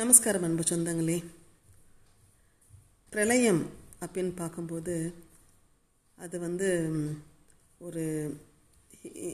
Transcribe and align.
நமஸ்காரம் 0.00 0.42
அன்பு 0.42 0.62
சொந்தங்களே. 0.62 1.24
பிரளயம் 3.10 3.62
அப்படின்னு 4.00 4.32
பார்க்கும்போது 4.36 4.94
அது 6.16 6.40
வந்து 6.40 6.68
ஒரு 7.78 8.04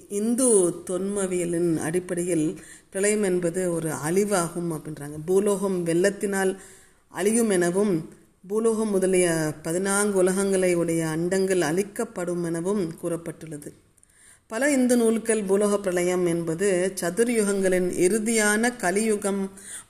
இந்து 0.08 0.48
தொன்மவியலின் 0.70 1.76
அடிப்படையில் 1.76 2.60
பிரளயம் 2.90 3.22
என்பது 3.22 3.72
ஒரு 3.72 3.90
அழிவாகும் 3.90 4.70
அப்படின்றாங்க. 4.76 5.18
பூலோகம் 5.24 5.86
வெள்ளத்தினால் 5.86 6.56
அழியும் 7.08 7.50
எனவும் 7.50 7.94
பூலோகம் 8.48 8.90
முதலிய 8.90 9.54
பதினான்கு 9.62 10.22
உலகங்களை 10.22 10.74
உடைய 10.74 11.04
அண்டங்கள் 11.06 11.60
அழிக்கப்படும் 11.60 12.44
எனவும் 12.44 12.94
கூறப்பட்டுள்ளது. 13.02 13.72
பல 14.52 14.64
இந்து 14.70 14.96
நூல்கள் 14.96 15.40
பூலோக 15.48 15.74
பிரளயம் 15.76 16.24
என்பது 16.26 16.66
சதுர்யுகங்களின் 17.00 17.86
இறுதியான 18.06 18.70
கலியுகம் 18.76 19.38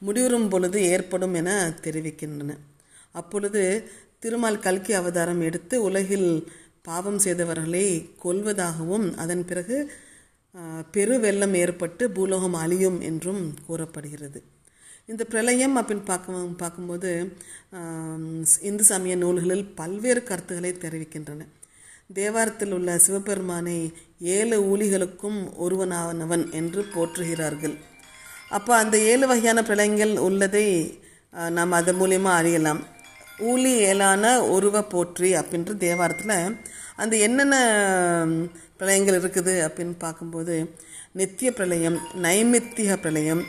முடிவுறும் 0.06 0.46
பொழுது 0.48 0.78
ஏற்படும் 0.90 1.34
என 1.40 1.50
தெரிவிக்கின்றன. 1.84 2.52
அப்பொழுது 3.12 3.62
திருமால் 4.18 4.58
கல்கி 4.58 4.92
அவதாரம் 4.92 5.40
எடுத்து 5.40 5.76
உலகில் 5.82 6.28
பாவம் 6.82 7.18
செய்தவர்களை 7.18 7.86
கொல்வதாகவும் 8.24 9.06
அதன் 9.14 9.44
பிறகு 9.44 9.78
பெருவெள்ளம் 10.96 11.56
ஏற்பட்டு 11.62 12.06
பூலோகம் 12.10 12.56
அழியும் 12.62 13.00
என்றும் 13.00 13.42
கூறப்படுகிறது. 13.66 14.42
இந்த 15.06 15.24
பிரளயம் 15.24 15.74
அப்படின்னு 15.78 16.04
பார்க்க 16.04 16.44
பார்க்கும்போது 16.62 17.10
இந்து 18.70 18.86
சமய 18.90 19.16
நூல்களில் 19.16 19.66
பல்வேறு 19.80 20.22
கருத்துக்களை 20.30 20.72
தெரிவிக்கின்றன. 20.84 21.42
தேவாரத்தில் 22.14 22.72
உள்ள 22.72 22.90
சிவபெருமானை 22.98 23.76
ஏழு 24.36 24.56
ஊழிகளுக்கும் 24.72 25.38
ஒருவனானவன் 25.64 26.44
என்று 26.58 26.80
போற்றுகிறார்கள். 26.94 27.76
அப்போ 28.56 28.72
அந்த 28.82 28.96
ஏழு 29.10 29.24
வகையான 29.30 29.60
பிரளயங்கள் 29.68 30.12
உள்ளதை 30.26 30.66
நாம் 31.56 31.78
அது 31.78 31.92
மூலியமாக 32.00 32.40
அறியலாம். 32.40 32.80
ஊழி 33.50 33.72
ஏலான 33.90 34.24
ஒருவ 34.54 34.82
போற்றி 34.94 35.30
அப்படின்ற 35.40 35.72
தேவாரத்தில் 35.84 36.36
அந்த 37.02 37.14
என்னென்ன 37.26 37.56
பிரளயங்கள் 38.78 39.18
இருக்குது 39.20 39.54
அப்படின்னு 39.66 39.94
பார்க்கும்போது 40.04 40.56
நித்திய 41.20 41.48
பிரளயம் 41.58 41.96
நைமித்திக 42.26 42.92
பிரளயம் 43.04 43.42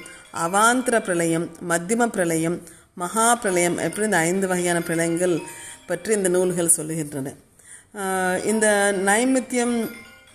அவாந்திர 0.46 0.96
பிரளயம் 1.08 1.46
மத்தியம 1.72 2.08
பிரளயம் 2.16 2.58
மகா 3.02 3.28
பிரளயம் 3.44 3.78
எப்படி 3.86 4.08
இந்த 4.08 4.20
ஐந்து 4.30 4.48
வகையான 4.48 4.80
பிரளயங்கள் 4.88 5.36
பற்றி 5.88 6.12
இந்த 6.14 6.30
நூல்கள் 6.30 6.76
சொல்லுகின்றன. 6.78 7.30
இந்த 8.52 8.68
நைமித்தியம் 9.10 9.76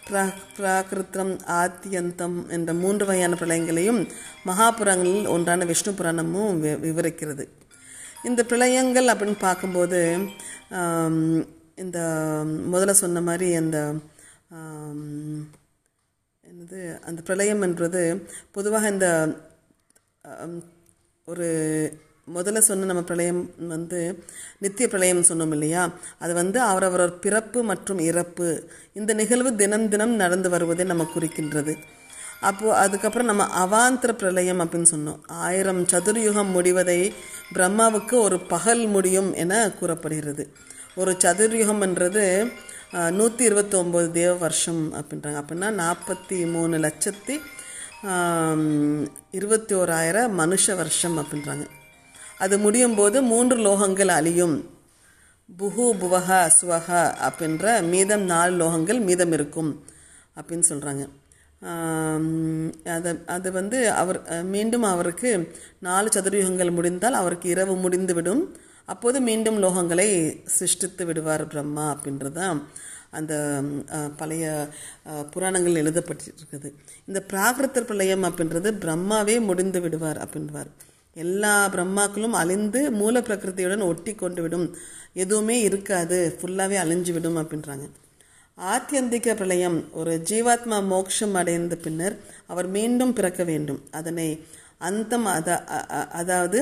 பிரா 0.08 0.22
பிராகிருத்தம் 0.56 1.32
ஆத்தியந்தம் 1.54 2.48
என்ற 2.48 2.72
மூன்று 2.74 3.06
வகையான 3.06 3.34
பிரளயங்களையும் 3.34 4.00
மகாபுராணங்களில் 4.46 5.28
ஒன்றான 5.28 5.64
விஷ்ணு 5.64 5.92
புராணமும் 5.92 6.62
வி- 6.62 6.78
விவரிக்கிறது. 6.80 7.44
இந்த 8.24 8.44
பிரளயங்கள் 8.44 9.06
அப்படின்னு 9.06 9.38
பார்க்கும்போது 9.38 10.00
இந்த 11.76 11.98
முதல்ல 12.72 12.90
சொன்ன 12.96 13.20
மாதிரி 13.20 13.54
அந்த 13.54 13.78
என்னது 16.46 16.80
அந்த 17.00 17.22
பிரளயம் 17.22 17.62
என்றது 17.62 18.02
பொதுவாக 18.50 18.88
இந்த 18.88 19.08
ஒரு 21.28 21.48
முதல்ல 22.36 22.60
சொன்ன 22.68 22.88
நம்ம 22.90 23.02
பிரளயம் 23.02 23.42
வந்து 23.72 24.00
நித்திய 24.58 24.86
பிரளயம் 24.88 25.28
சொன்னோம் 25.30 25.54
இல்லையா? 25.56 25.82
அது 26.18 26.32
வந்து 26.40 26.58
அவரவரர் 26.70 27.18
பிறப்பு 27.24 27.62
மற்றும் 27.70 28.00
இறப்பு. 28.10 28.48
இந்த 28.92 29.12
நிகழ்வு 29.20 29.52
தினம் 29.62 29.88
தினம் 29.94 30.14
நடந்து 30.22 30.50
வருவதை 30.54 30.86
நம்ம 30.90 31.06
குறிக்கின்றது. 31.14 31.74
அப்போது 32.40 32.78
அதுக்கப்புறம் 32.84 33.30
நம்ம 33.30 33.44
அவாந்திர 33.64 34.12
பிரளயம் 34.12 34.60
அப்படின்னு 34.60 34.90
சொன்னோம். 34.94 35.20
ஆயிரம் 35.46 35.82
சதுர்யுகம் 35.92 36.52
முடிவதை 36.56 37.00
பிரம்மாவுக்கு 37.54 38.16
ஒரு 38.26 38.38
பகல் 38.52 38.84
முடியும் 38.86 39.30
என 39.42 39.52
கூறப்படுகிறது. 39.78 40.44
ஒரு 41.00 41.12
சதுர்யுகம் 41.24 41.82
என்றது 41.86 42.24
நூற்றி 43.18 43.42
இருபத்தொம்போது 43.48 44.08
தேவ 44.10 44.34
வருஷம் 44.44 44.82
அப்படின்றாங்க. 44.98 45.38
அப்படின்னா 45.42 45.68
நாற்பத்தி 45.82 46.38
மூணு 46.52 46.76
லட்சத்தி 46.86 47.36
இருபத்தி 49.30 49.74
ஓராயிரம் 49.74 50.38
மனுஷ 50.38 50.76
வருஷம் 50.80 51.16
அப்படின்றாங்க. 51.18 51.64
அது 52.40 52.56
முடியும் 52.64 52.96
போது 52.98 53.18
மூன்று 53.30 53.56
லோகங்கள் 53.66 54.10
அழியும். 54.18 54.56
புஹு 55.48 55.84
புவக 56.00 56.28
சுவக 56.58 56.88
அப்படின்ற 57.28 57.66
மீதம் 57.92 58.24
நாலு 58.32 58.52
லோகங்கள் 58.62 59.00
மீதம் 59.08 59.32
இருக்கும் 59.36 59.70
அப்படின்னு 60.38 60.66
சொல்கிறாங்க 60.72 61.04
அதை 62.96 63.12
அது 63.36 63.48
வந்து 63.58 63.78
அவர் 64.00 64.18
மீண்டும் 64.54 64.84
அவருக்கு 64.92 65.30
நாலு 65.86 66.08
சதுர்யுகங்கள் 66.16 66.76
முடிந்தால் 66.76 67.20
அவருக்கு 67.20 67.46
இரவு 67.54 67.74
முடிந்துவிடும். 67.84 68.42
அப்போது 68.92 69.18
மீண்டும் 69.28 69.58
லோகங்களை 69.64 70.06
சிருஷ்டித்து 70.56 71.04
விடுவார் 71.06 71.44
பிரம்மா 71.46 71.86
அப்படின்றதான் 71.94 72.60
அந்த 73.18 73.32
பழைய 74.20 74.44
புராணங்கள் 75.34 75.80
எழுதப்பட்டிருக்குது 75.82 76.68
இந்த 77.08 77.20
பிராகிருத்த 77.30 77.84
பிரளயம் 77.90 78.26
அப்படின்றது 78.28 78.70
பிரம்மாவே 78.84 79.36
முடிந்து 79.48 79.80
விடுவார் 79.80 80.20
அப்படின்வார் 80.24 80.70
எல்லா 81.24 81.54
பிரம்மாக்களும் 81.74 82.36
அழிந்து 82.40 82.80
மூல 83.00 83.20
பிரகிருத்தியுடன் 83.26 83.88
ஒட்டி 83.90 84.12
கொண்டு 84.14 84.40
விடும் 84.42 84.66
எதுவுமே 85.22 85.56
இருக்காது. 85.68 86.18
ஃபுல்லாகவே 86.38 86.76
அழிஞ்சு 86.84 87.12
விடும் 87.16 87.38
அப்படின்றாங்க. 87.40 87.86
ஆத்தியந்திக 88.58 89.34
பிரளயம். 89.40 89.78
ஒரு 90.00 90.12
ஜீவாத்மா 90.30 90.78
மோட்சம் 90.92 91.36
அடைந்த 91.40 91.74
பின்னர் 91.84 92.16
அவர் 92.52 92.68
மீண்டும் 92.76 93.12
பிறக்க 93.18 93.42
வேண்டும். 93.50 93.80
அதனை 93.90 94.28
அந்தம் 94.88 95.26
அத 95.36 95.48
அதாவது 96.20 96.58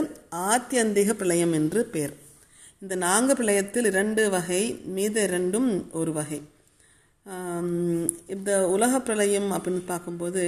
ஆத்தியந்திக 0.50 1.11
பிரளயம் 1.21 1.55
என்று 1.59 1.81
பெயர் 1.94 2.15
இந்த 2.83 2.94
நான்கு 3.05 3.34
பிரளயத்தில் 3.34 3.88
இரண்டு 3.91 4.23
வகை 4.34 4.62
மீத 4.97 5.17
இரண்டும் 5.28 5.69
ஒரு 6.00 6.12
வகை. 6.19 6.41
இந்த 8.34 8.50
உலக 8.75 9.00
பிரளயம் 9.06 9.49
அப்படின்னு 9.53 9.83
பார்க்கும்போது 9.87 10.43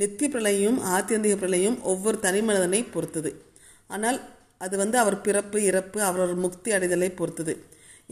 நித்திய 0.00 0.28
பிரளயம் 0.34 0.78
ஆத்தியந்திக 0.94 1.36
பிரளயம் 1.36 1.78
ஒவ்வொரு 1.92 2.18
தனி 2.26 2.40
மனிதனை 2.48 2.80
பொறுத்தது. 2.94 3.30
ஆனால் 3.94 4.18
அது 4.64 4.74
வந்து 4.82 4.96
அவர் 4.98 5.16
பிறப்பு 5.26 5.58
இறப்பு 5.70 5.98
அவரோட 6.08 6.32
முக்தி 6.44 6.70
அடைதலை 6.76 7.10
பொறுத்தது. 7.20 7.54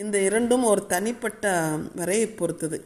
இந்த 0.03 0.17
இரண்டும் 0.29 0.65
ஒரு 0.71 0.83
தனிப்பட்ட 0.93 1.53
வரை 2.01 2.19
பொறுத்தது. 2.41 2.79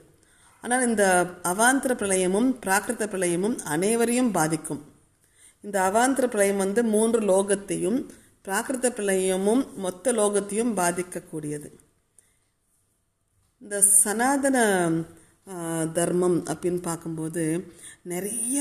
ஆனால் 0.65 0.87
இந்த 0.89 1.05
அவாந்திர 1.51 1.93
பிரளயமும் 2.01 2.49
பிராகிருத 2.65 3.05
பிரளயமும் 3.15 3.57
அனைவரையும் 3.75 4.33
பாதிக்கும். 4.39 4.83
இந்த 5.65 5.77
அவாந்திர 5.89 6.25
பிரளயம் 6.27 6.63
வந்து 6.65 6.81
மூன்று 6.95 7.21
லோகத்தையும் 7.31 7.99
பிராகிருத 8.47 8.87
பிரளயமும் 8.99 9.63
மொத்த 9.85 10.13
லோகத்தையும் 10.13 10.73
பாதிக்கக்கூடியது. 10.81 11.69
இந்த 13.63 13.77
சனாதன 14.03 14.59
தர்மம் 15.97 16.37
அப்படின்னு 16.51 16.81
பார்க்கும்போது 16.83 17.45
நிறைய 18.13 18.59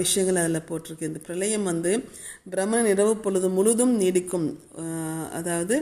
விஷயங்கள் 0.00 0.40
அதில் 0.42 0.68
போட்டிருக்கு. 0.68 1.08
இந்த 1.10 1.20
பிரளயம் 1.26 1.68
வந்து 1.70 1.92
பிரம்மன் 2.52 2.88
இரவு 2.92 3.14
பொழுது 3.24 3.48
முழுதும் 3.48 3.94
நீடிக்கும். 4.00 4.48
அதாவது 5.38 5.76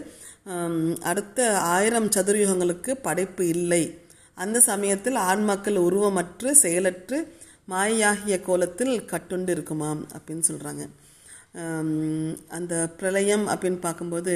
அடுத்த 1.11 1.41
ஆயிரம் 1.75 2.09
சதுர்யுகங்களுக்கு 2.17 2.93
படைப்பு 3.07 3.45
இல்லை. 3.57 3.83
அந்த 4.35 4.59
சமயத்தில் 4.71 5.19
ஆன்மாக்கள் 5.31 5.79
உருவமற்று 5.87 6.51
செயலற்று 6.65 7.19
மாயாகிய 7.73 8.37
கோலத்தில் 8.49 8.95
கட்டுண்டு 9.13 9.53
இருக்குமாம் 9.57 10.03
அப்படின்னு 10.17 10.45
சொல்கிறாங்க 10.51 10.85
அந்த 12.57 12.75
பிரளயம் 12.99 13.45
அப்படின்னு 13.53 13.81
பார்க்கும்போது 13.85 14.33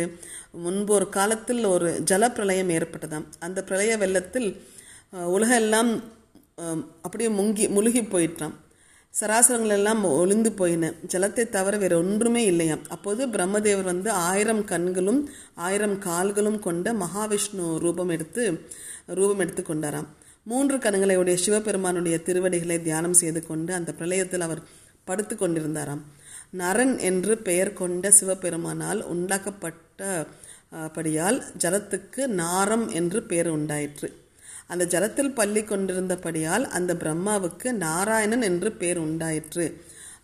முன்பு 0.64 0.92
ஒரு 0.94 1.06
காலத்தில் 1.16 1.62
ஒரு 1.64 1.88
ஜல 2.10 2.22
பிரளயம் 2.36 2.70
ஏற்பட்டதாம். 2.76 3.26
அந்த 3.46 3.58
பிரளய 3.68 3.96
வெள்ளத்தில் 4.02 4.48
உலகம் 5.12 5.60
எல்லாம் 5.62 5.90
அப்படியே 7.04 7.28
முங்கி 7.38 7.64
முழுகி 7.76 8.02
போயிட்டான். 8.12 8.54
சராசரங்கள் 9.14 9.76
எல்லாம் 9.76 10.02
ஒளிந்து 10.18 10.50
போயின. 10.58 10.90
ஜலத்தை 11.12 11.44
தவிர 11.56 11.74
வேறு 11.82 11.96
ஒன்றுமே 12.02 12.42
இல்லையாம் 12.50 12.84
அப்போது 12.94 13.22
பிரம்மதேவர் 13.34 13.90
வந்து 13.92 14.10
ஆயிரம் 14.28 14.62
கண்களும் 14.72 15.20
ஆயிரம் 15.66 15.96
கால்களும் 16.06 16.60
கொண்ட 16.66 16.92
மகாவிஷ்ணு 17.02 17.64
ரூபம் 17.84 18.12
எடுத்து 18.16 18.44
ரூபம் 19.18 19.42
எடுத்து 19.44 19.64
கொண்டாராம். 19.64 20.08
மூன்று 20.50 20.76
கணங்களை 20.84 21.16
உடைய 21.22 21.38
சிவபெருமானுடைய 21.46 22.18
திருவடிகளை 22.28 22.78
தியானம் 22.86 23.18
செய்து 23.22 23.42
கொண்டு 23.48 23.72
அந்த 23.78 23.90
பிரளயத்தில் 23.98 24.46
அவர் 24.48 24.62
படுத்து 25.08 25.34
கொண்டிருந்தாராம். 25.36 26.02
நரன் 26.60 26.94
என்று 27.08 27.32
பெயர் 27.48 27.76
கொண்ட 27.80 28.06
சிவபெருமானால் 28.20 29.00
உண்டாக்கப்பட்ட 29.12 30.26
படியால் 30.96 31.38
ஜலத்துக்கு 31.62 32.22
நாரம் 32.42 32.88
என்று 33.00 33.18
பெயர் 33.30 33.50
உண்டாயிற்று. 33.58 34.08
அந்த 34.70 34.84
ஜலத்தில் 34.86 35.34
பள்ளி 35.34 35.62
கொண்டிருந்தபடியால் 35.62 36.64
அந்த 36.78 36.92
பிரம்மாவுக்கு 36.94 37.68
நாராயணன் 37.84 38.46
என்று 38.50 38.70
பெயர் 38.80 39.00
உண்டாயிற்று. 39.06 39.66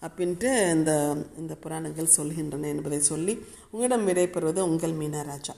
அப்படின்ட்டு 0.04 0.50
இந்த 0.76 0.92
இந்த 1.38 1.54
புராணங்கள் 1.64 2.14
சொல்கின்றன 2.16 2.68
என்பதை 2.74 3.00
சொல்லி 3.10 3.34
உங்களிடம் 3.70 4.06
விடைபெறுவது 4.08 4.60
உங்கள் 4.70 4.98
மீனராஜா. 5.00 5.54